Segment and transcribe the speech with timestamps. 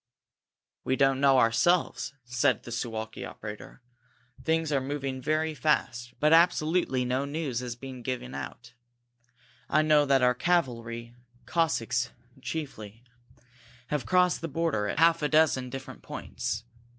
[0.83, 3.83] "We don't know ourselves," said the Suwalki operator.
[4.43, 8.73] "Things are moving very fast, but absolutely no news is being given out.
[9.69, 11.13] I know that our cavalry
[11.45, 12.09] Cossacks,
[12.41, 13.03] chiefly
[13.89, 16.63] have crossed the border at half a dozen different points.